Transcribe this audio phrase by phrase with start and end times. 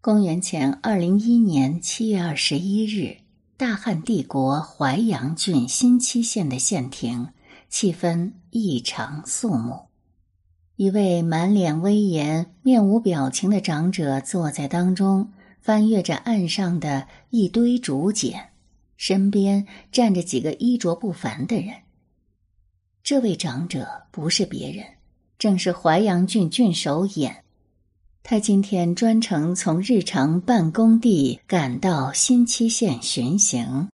[0.00, 3.16] 公元前二零一年七月二十一日，
[3.56, 7.26] 大汉帝国淮阳郡新期县的县庭
[7.68, 9.88] 气氛异常肃穆。
[10.76, 18.50] 一位满脸威严、面无表情的长者坐在当中，翻阅着案上的一堆竹简，
[18.96, 21.74] 身边站着几个衣着不凡的人。
[23.02, 24.86] 这位长者不是别人，
[25.40, 27.28] 正是淮阳郡郡守尹。
[28.30, 33.88] 他今天专程从日常办公地赶到新七县巡行。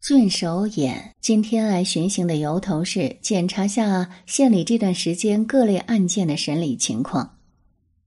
[0.00, 7.38] 郡守尹今天来巡行的由头是检查下县里这段时间各类案件的审理情况，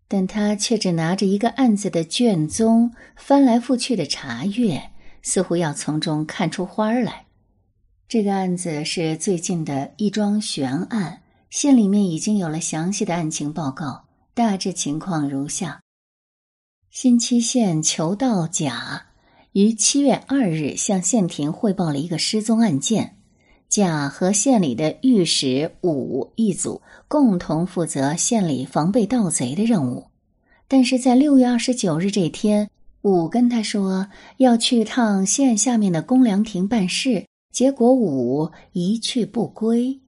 [0.08, 4.82] 但他却只拿着一个案子的卷宗翻来覆去的查阅，
[5.21, 7.26] 似乎要从中看出花儿来。
[8.07, 14.02] 这个案子是最近的一桩悬案，县里面已经有了详细的案情报告。
[14.36, 15.82] 大致情况如下：
[16.90, 19.05] 新期县求道甲
[19.52, 23.16] 于七月二日向县庭汇报了一个失踪案件。
[23.70, 30.07] 甲和县里的御史武一组共同负责县里防备盗贼的任务。
[30.68, 32.72] 但是在六月二十九日这天，
[33.04, 34.07] 武跟他说
[34.38, 40.00] 要去趟县下面的公粮亭办事，结果武一去不归。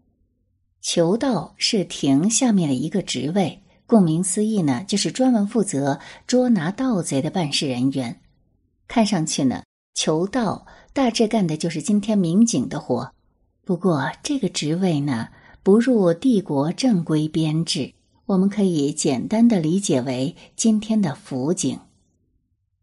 [0.82, 3.62] 求道是亭下面的一个职位。
[3.88, 8.20] 顾名思义呢，就是专门负责捉拿盗贼的办事人员。
[8.88, 13.12] 看上去呢，求盗大致干的就是今天民警的活。
[13.64, 15.28] 不过这个职位呢，
[15.64, 17.94] 不入帝国正规编制，
[18.26, 21.80] 我们可以简单的理解为今天的辅警。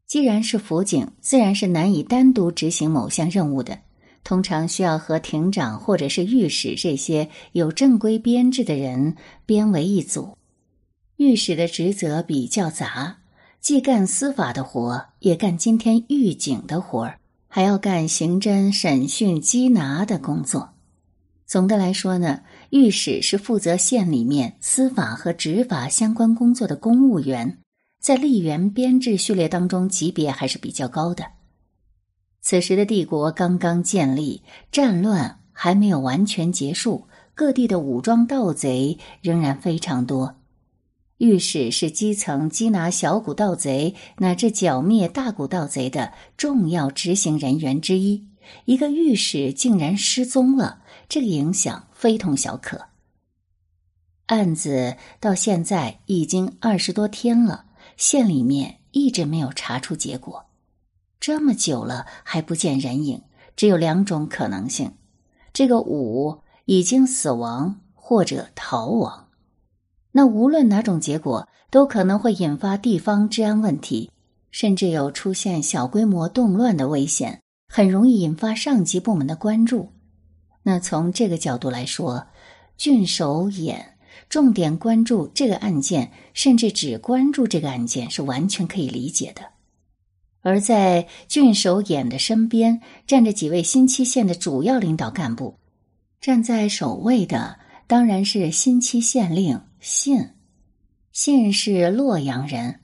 [0.06, 3.78] 既然是辅警，自然是难以单独执行某项任务的，
[4.24, 9.16] 通常需要和庭长或者是御史这些有正规编制的人
[9.46, 10.36] 编为一组。
[11.22, 13.18] 御史的职责比较杂，
[13.60, 20.70] 既干司法的活，也干今天狱警的活儿，还要干刑侦、审讯、缉拿的工作。
[21.46, 22.40] 总的来说呢，
[22.70, 27.60] 御史是负责县里面司法和执法相关工作的公务员，
[28.00, 31.24] 在吏员编制序列当中级别还是比较高的。
[32.40, 40.34] 此时的帝国刚刚建立，战乱还没有完全结束，各地的武装盗贼仍然非常多。
[41.22, 48.26] 御史是基层缉拿小股盗贼乃至剿灭大股盗贼的重要执行人员之一。
[48.64, 52.86] 一个御史竟然失踪了，这个影响非同小可。
[54.26, 57.66] 案子到现在已经二十多天了，
[57.96, 60.46] 县里面一直没有查出结果。
[61.20, 63.22] 这么久了还不见人影，
[63.54, 64.90] 只有两种可能性：
[65.52, 69.21] 这个武已经死亡，或者逃亡。
[70.12, 74.10] 那无论哪种结果，都可能会引发地方治安问题，
[74.50, 79.90] 甚至有出现小规模动乱的危险，很容易引发上级部门的关注。
[80.62, 82.26] 那从这个角度来说，
[82.76, 83.74] 郡守尹
[84.28, 89.42] 重点关注这个案件，甚至只关注这个案件，是完全可以理解的。
[90.42, 95.56] 而在郡守尹的身边站着几位新期县的主要领导干部，
[96.20, 97.56] 站在首位的
[97.92, 99.60] 当然是新期县令。
[99.78, 100.30] 信，
[101.12, 102.80] 信是洛阳人，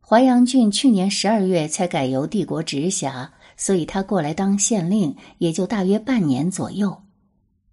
[0.00, 7.02] 淮阳郡去年十二月才改由帝国直辖，所以他过来当县令也就大约半年左右。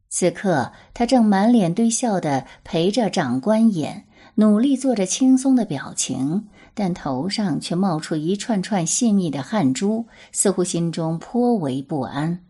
[0.10, 12.44] 此刻他正满脸堆笑的陪着长官演，努力做着轻松的表情，但头上却冒出一串串细密的汗珠，似乎心中颇为不安，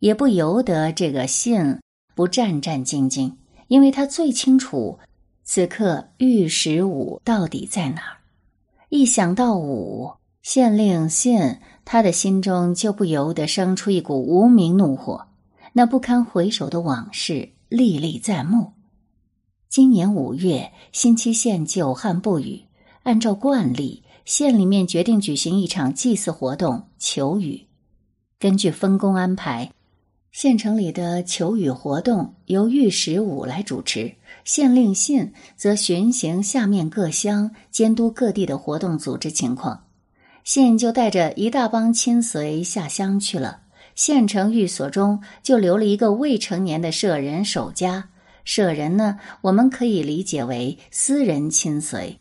[0.00, 1.78] 也不由得这个信
[2.20, 3.32] 不战战兢兢，
[3.68, 4.98] 因为他最清楚。
[5.42, 8.18] 此刻御史武到底在哪儿？
[8.90, 15.28] 一想到武县令信，他的心中就不由得生出一股无名怒火。
[15.72, 18.72] 那不堪回首的往事历历在目。
[19.70, 22.64] 今年五月，新期县久旱不雨，
[23.04, 27.66] 按照惯例，县里面决定举行一场祭祀活动求雨。
[28.38, 29.72] 根据分工安排。
[30.32, 39.86] 县城里的求雨活动由御史武来主持，县令信则巡行下面各乡，监督各地的活动组织情况。
[40.44, 43.62] 信就带着一大帮亲随下乡去了。
[43.96, 48.10] 县城寓所中就留了一个未成年的舍人守家。
[48.44, 52.20] 舍人呢，我们可以理解为私人亲随。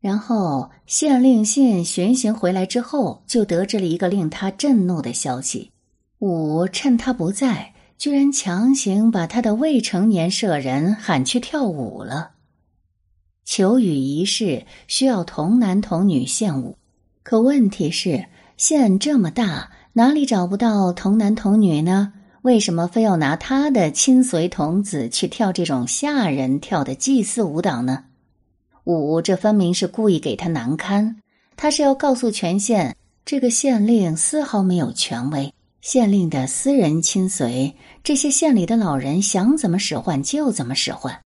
[0.00, 5.70] 然后县令信巡行回来之后，就得知了一个令他震怒的消息。
[6.18, 12.32] 武趁他不在，居然强行把他的未成年舍人喊去跳舞了。
[13.44, 16.76] 求雨一事需要童男童女献舞，
[17.22, 18.26] 可问题是
[18.56, 22.12] 县这么大，哪里找不到童男童女呢？
[22.42, 28.04] 为什么非要拿他的亲随童子去跳这种下人跳的祭祀舞蹈呢？
[28.84, 31.16] 五，这分明是故意给他难堪。
[31.56, 41.20] 他是要告诉全县，这个县令丝毫没有权威，县令的私人亲随，这些县里的老人想怎么使唤就怎么使唤。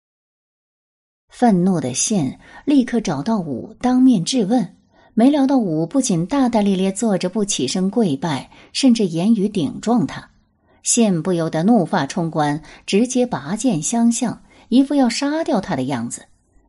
[1.28, 4.76] 愤怒的信立刻找到武，当面质问。
[5.14, 10.31] 没料到武不仅大大咧咧坐着不起身跪拜，甚至言语顶撞他。
[10.82, 16.22] 信不由得怒发冲冠，直接拔剑相向，一副要杀掉他的样子。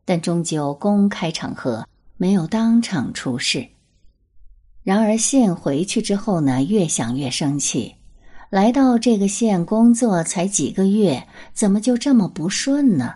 [0.04, 1.86] 但终究公开场合，
[2.18, 3.66] 没有当场出事。
[4.84, 7.94] 然而信回去之后呢，越想越生气。
[8.50, 13.14] 来到这个县工作才几个月，怎么就这么不顺呢？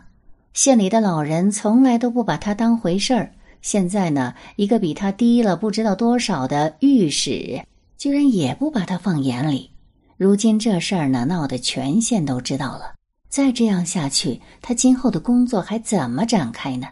[0.55, 3.31] 县里的老人从来都不把他当回事儿，
[3.61, 7.63] 现在呢，一个比他低了不知道多少的御史，
[7.99, 9.71] 居然也不把他放眼里。
[10.17, 12.95] 如今这事儿呢，闹得全县都知道了。
[13.29, 16.89] 再这样下去，他今后的工作还怎么展开呢？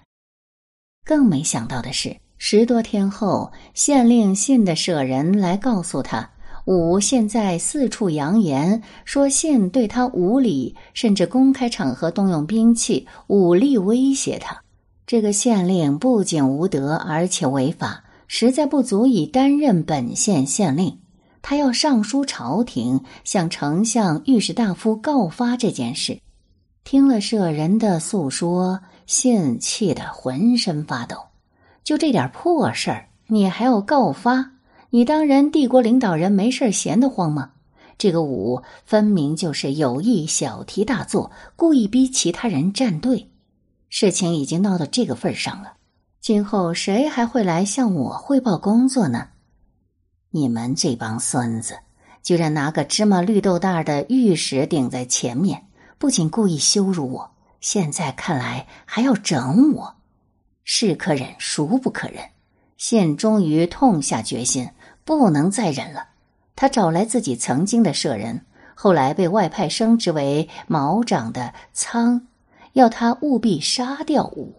[1.03, 6.31] 更没想到的是，十多天后，县令信的舍人来告诉他，
[6.67, 14.57] 武现在四处扬言说信对他无礼，甚至公开场合动用兵器、武力威胁他。
[15.07, 20.99] 这个县令不仅无德，而且违法，实在不足以担任本县县令。
[21.41, 26.19] 他要上书朝廷，向丞相、御史大夫告发这件事。
[26.83, 31.17] 听了舍人的诉说，信气得浑身发抖。
[31.87, 34.55] 就这点破事儿，你还要告发？
[34.91, 37.53] 你当人帝国领导人没事闲得慌吗？
[37.97, 43.31] 这个武分明就是有意小题大做，故意逼其他人站队。
[43.89, 45.75] 事情已经闹到这个份上了，
[46.21, 49.29] 今后谁还会来向我汇报工作呢？
[50.31, 51.79] 你们这帮孙子，
[52.21, 55.69] 居然拿个芝麻绿豆大的玉石顶在前面！
[55.99, 57.31] 不仅故意羞辱我，
[57.61, 59.96] 现在看来还要整我，
[60.67, 62.23] 是可忍，孰不可忍？
[62.77, 64.69] 现终于痛下决心，
[65.05, 66.09] 不能再忍了。
[66.55, 72.27] 他找来自己曾经的舍人，后来被外派升职为毛长的仓，
[72.73, 74.53] 要他务必杀掉武。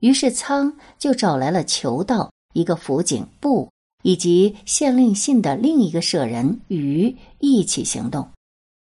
[0.00, 3.70] 于是仓就找来了裘道、一个辅警部
[4.02, 8.28] 以及县令信的另一个舍人于一起行动。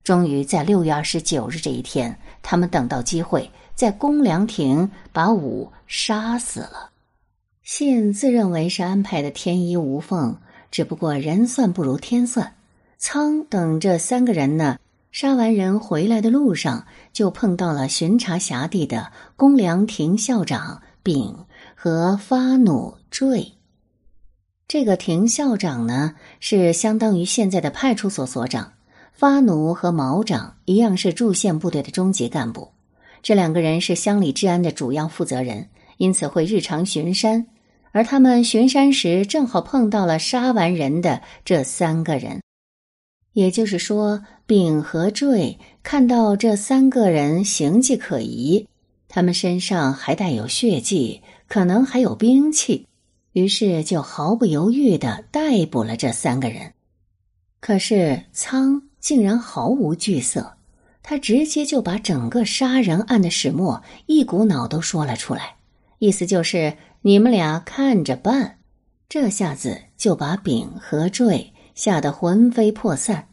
[0.03, 6.92] 终于在六月二十九日这一天，他们等到机会，在公良亭把武杀死了。
[7.64, 10.38] 信自认为是安排的天衣无缝，
[10.70, 12.56] 只不过人算不如天算。
[12.98, 14.78] 仓等这三个人呢，
[15.12, 21.46] 杀完人回来的路上，就碰到了巡查辖地的公良亭校长丙
[21.76, 23.54] 和发弩坠。
[24.68, 28.74] 这个亭校长呢，是相当于现在的派出所所长。
[29.12, 32.72] 发奴和毛长一样是驻县部队的中级干部，
[33.24, 37.48] 这两个人是乡里治安的主要负责人，因此会日常巡山。
[37.92, 42.42] 而他们巡山时，正好碰到了杀完人的这三个人。
[43.31, 48.68] 也就是说，丙和坠看到这三个人形迹可疑，
[49.08, 52.86] 他们身上还带有血迹，可能还有兵器，
[53.31, 56.74] 于是就毫不犹豫的逮捕了这三个人。
[57.59, 58.83] 可是仓。
[59.04, 60.56] 竟然毫无惧色，
[61.04, 65.57] 他直接就把整个杀人案的始末一股脑都说了出来，
[66.00, 68.60] 意思就是你们俩看着办。
[69.10, 73.28] 这下子就把丙和坠吓得魂飞魄散。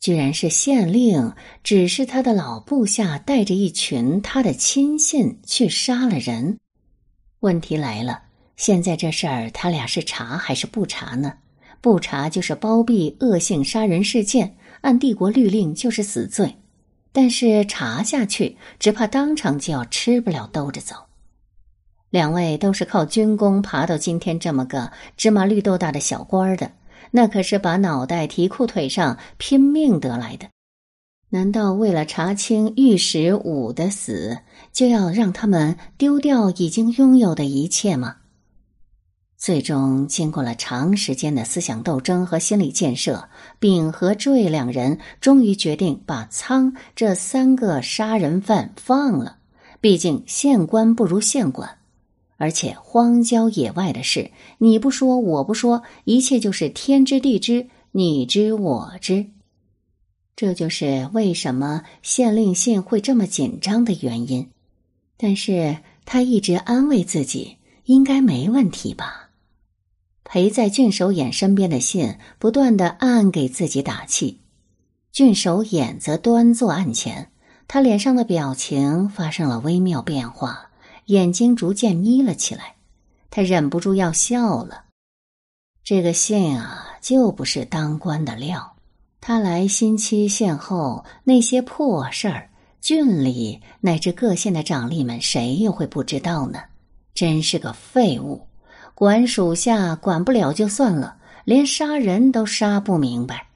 [0.00, 6.58] 居然是县令指示他的老部下带着一群他的亲信去杀了人。
[7.40, 8.22] 问题来了，
[8.56, 11.34] 现在这事儿他俩是查还是不查呢？
[11.80, 14.56] 不查就是包庇恶性杀人事件。
[14.82, 16.54] 按帝国律令就是死罪，
[17.16, 20.94] 但是查下去，只怕当场就要吃不了兜着走。
[22.10, 26.70] 两位都是靠军功爬到今天这么个芝麻绿豆大的小官的，
[27.10, 30.46] 那可是把脑袋提裤腿上拼命得来的。
[31.30, 34.36] 难道为了查清御史武的死，
[34.70, 38.16] 就要让他们丢掉已经拥有的一切吗？
[39.38, 43.28] 最终，经过了长时间的思想斗争和心理建设，
[43.58, 49.36] 丙和坠两人终于决定把仓这三个杀人犯放了。
[49.78, 51.78] 毕竟县官不如县管，
[52.38, 59.26] 而且荒郊野外的事，你不说我不说，一切就是天知地知，你知我知。
[60.34, 64.48] 这就是为什么县令信会这么紧张的原因。
[65.18, 65.76] 但是
[66.06, 69.25] 他一直安慰自己，应该没问题吧。
[70.28, 74.40] 陪在郡守眼身边的信不断的暗暗给自己打气，
[75.12, 77.30] 郡守眼则端坐案前，
[77.68, 80.70] 他脸上的表情发生了微妙变化，
[81.06, 82.74] 眼睛逐渐眯了起来，
[83.30, 84.86] 他忍不住要笑了。
[85.84, 88.74] 这个信啊，就不是当官的料。
[89.20, 96.60] 他来新期县后那些破事儿，郡里乃至各县的长吏们，谁又会不知道呢？
[97.14, 98.46] 真是个废物，
[98.98, 103.46] 管属下管不了就算了，连杀人都杀不明白。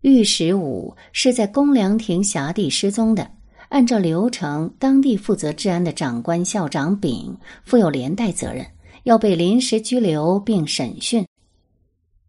[0.00, 3.30] 御史武是在公良亭辖地失踪的，
[3.68, 8.66] 按照流程，当地负责治安的长官校长丙负有连带责任，
[9.02, 11.22] 要被临时拘留并审讯。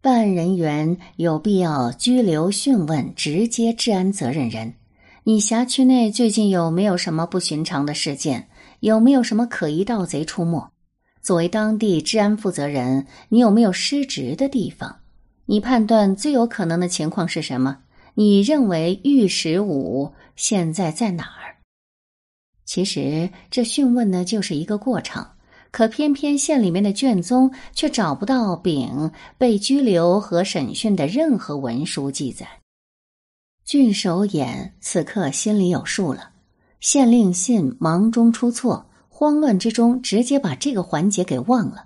[0.02, 4.74] 办案人员有必要拘留讯问直接治安责任人。
[5.24, 8.50] 你辖区内最近有没有什么不寻常的事件？
[8.80, 10.68] 有没有什么可疑盗贼出没？
[11.22, 14.98] 作为当地治安负责人，你有没有失职的地方？
[15.46, 17.78] 你判断最有可能的情况是什么？
[18.14, 21.56] 你认为御史武现在在哪儿？
[22.64, 25.24] 其实这讯问呢，就是一个过程。
[25.70, 32.46] 可偏偏县里面的卷宗却找不到丙被拘留和审讯的任何文书记载。
[33.64, 36.30] 郡守眼此刻心里有数了，
[36.80, 38.90] 县令信忙中出错，
[39.22, 41.84] 慌乱之中直接把这个环节给忘了。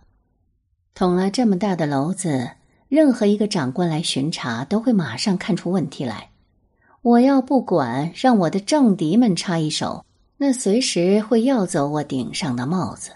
[0.94, 2.52] 捅了这么大的篓子，
[2.88, 6.30] 任何一个长官来巡查都会马上看出问题来。
[7.02, 10.02] 我要不管，让我的政敌们插一手，
[10.38, 13.10] 那随时会要走我顶上的帽子。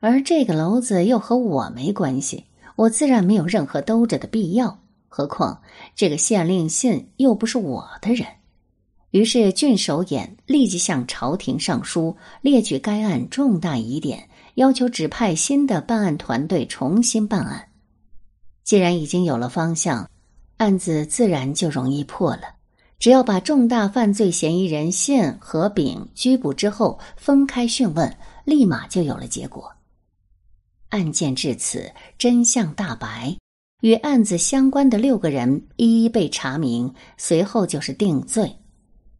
[0.00, 4.78] 而这个篓子又和我没关系，我自然没有任何兜着的必要。
[5.10, 5.60] 何况
[5.94, 8.26] 这个县令信又不是我的人。
[9.12, 17.68] 于是郡守眼立即向朝廷上书，列举该案重大疑点，要求指派新的办案团队重新办案。
[18.64, 20.08] 既然已经有了方向，
[20.56, 22.42] 案子自然就容易破了。
[22.98, 28.16] 只要把重大犯罪嫌疑人信和丙拘捕之后，分开讯问，
[28.46, 29.70] 立马就有了结果。
[30.88, 33.36] 案件至此，真相大白，
[33.82, 38.56] 与案子相关的六个人一一被查明，随后就是定罪。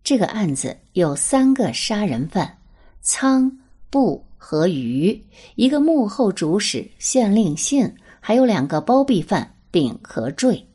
[0.05, 2.59] 这个案子有三个杀人犯：
[3.01, 10.67] 仓、布和鱼，一个幕后主使县令信，还有两个包庇犯丙和坠。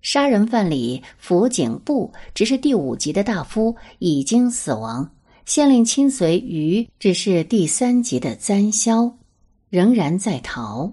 [0.00, 5.04] 杀人犯里，辅警部只是第五级的大夫，已经死亡；
[5.44, 9.12] 县令亲随鱼只是第三级的簪枭。
[9.68, 10.92] 仍然在逃。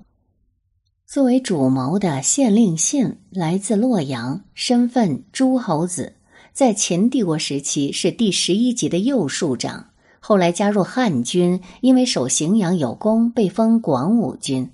[1.08, 6.17] 作为主谋的县令信来自洛阳，身份诸侯子，
[6.58, 14.72] 在秦帝国时期是第十一级的右庶长，后来加入汉军，因为守荥阳有功，被封广武军。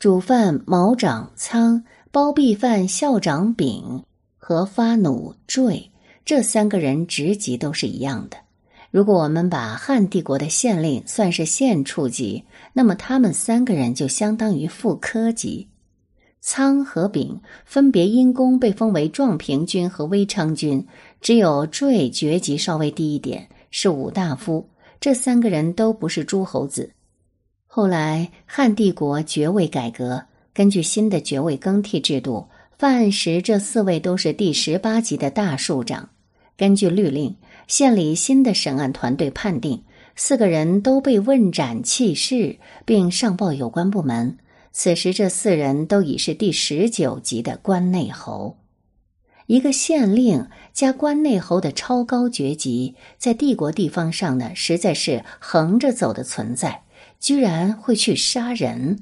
[0.00, 4.02] 主犯毛长仓、包庇犯校长丙
[4.36, 5.92] 和发弩坠
[6.24, 8.36] 这三个人职级都是一样的。
[8.90, 15.68] 如果我们把汉帝国的县令算是县处级，那么他们三个人就相当于副科级。
[16.50, 20.82] 仓和丙分别因功被封为壮平君和威昌君，
[21.20, 24.66] 只有坠爵级稍微低一点，是武大夫。
[24.98, 26.90] 这三个人都不是诸侯子。
[27.66, 30.24] 后来汉帝国爵位改革，
[30.54, 36.08] 根据新的爵位更替制度，犯案时这四位都是第十八级的大庶长。
[36.56, 37.36] 根据律令。
[37.66, 39.82] 县里新的审案团队判定，
[40.16, 44.38] 四个人都被问斩弃市，并上报有关部门。
[44.72, 48.56] 此时，这四人都已是第十九级的关内侯。
[49.46, 56.82] 一个县令加关内侯的超高爵级，在帝国地方上呢，实在是横着走的存在，
[57.18, 59.00] 居然会去杀人。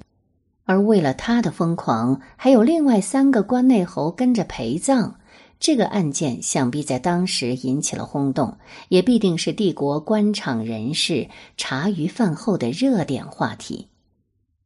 [0.64, 5.18] 而为了他的疯狂，还有另外三个关内侯跟着陪葬。
[5.58, 8.58] 这个案件想必在当时引起了轰动，
[8.88, 13.88] 也必定是帝国官场人士茶余饭后的热点话题。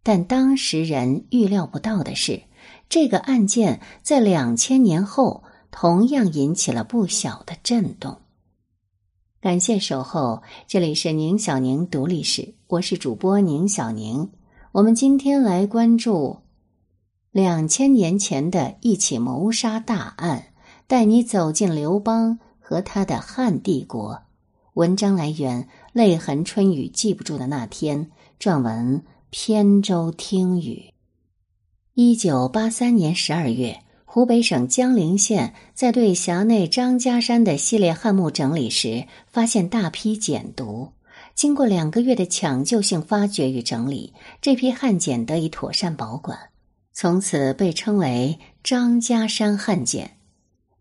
[0.03, 2.43] 但当时人预料不到的是，
[2.89, 8.19] 这个案件在两千年后同样引起了不小的震动。
[9.41, 14.31] 感谢守候，这里是宁小宁读历史，我是主播宁小宁。
[14.73, 16.39] 我们今天来关注
[17.31, 20.47] 两千年前的一起谋杀大案。
[20.87, 24.23] 带你走进刘邦和他的汉帝国。
[24.75, 28.11] 文章来源：泪痕春雨记不住的那天。
[28.41, 30.93] 撰文：扁舟听雨。
[31.95, 40.91] 一九八三年十二月，湖北省江陵县在对辖内张家山的系列汉墓整理时，发现大批简牍。
[41.37, 46.37] 经过两个月的抢救性发掘与整理，这批汉简得以妥善保管，
[46.93, 50.17] 从此被称为张家山汉简。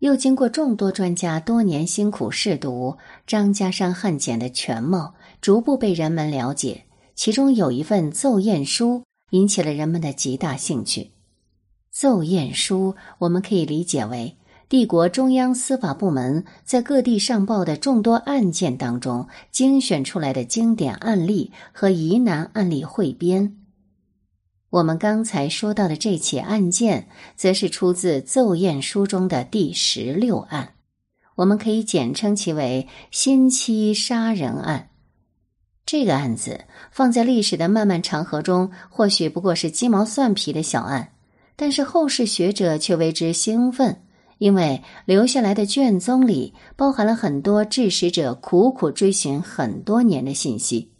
[0.00, 2.96] 又经过众多专家多年辛苦试读，
[3.28, 6.86] 张家山汉简的全貌逐步被人们了解。
[7.20, 11.10] 其中有一份奏验书引起了人们的极大兴趣。
[11.90, 14.38] 奏验书我们可以理解为。
[14.70, 23.54] 帝国中央司法部门在各地上报的众多案件当中精选出来的经典案例和疑难案例汇编。
[24.70, 30.72] 我们刚才说到的这起案件，则是出自奏验书中的第十六案，
[31.34, 34.86] 我们可以简称其为“新妻杀人案”。
[35.90, 41.14] 这个案子放在历史的漫漫长河中，或许不过是鸡毛蒜皮的小案，
[41.56, 44.00] 但是后世学者却为之兴奋。
[44.38, 50.92] 因为留下来的卷宗里包含了很多致使者苦苦追寻很多年的信息，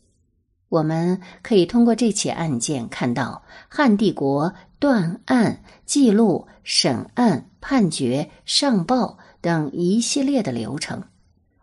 [0.69, 11.05] 我们可以通过这起案件看到汉帝国断案、记录、审案、判决、上报等一系列的流程。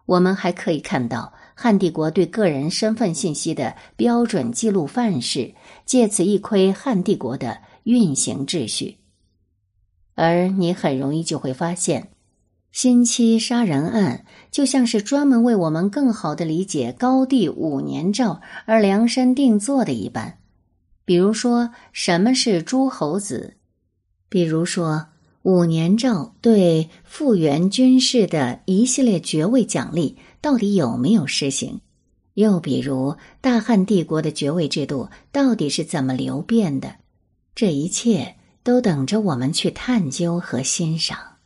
[0.06, 5.56] 我们还可以看到汉帝国对个人身份信息的标准记录范式，
[5.88, 8.98] 借此一窥汉帝国的运行秩序。
[10.14, 12.10] 而你很容易就会发现，
[12.72, 20.38] 新妻杀人案就像是专门为我们更好的理解高帝五年诏而量身定做的一般。
[21.06, 23.56] 比如说，什么是诸侯子？
[24.30, 25.08] 比如说，
[25.42, 31.82] 五年诏对复原军事的一系列爵位奖励到底有没有实行？
[32.34, 36.96] 又比如，大汉帝国的爵位制度到底是怎么流变的？
[37.56, 38.36] 这一切。
[38.68, 41.37] 都等着我们去探究和欣赏。